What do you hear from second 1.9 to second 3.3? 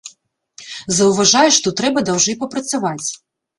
даўжэй папрацаваць.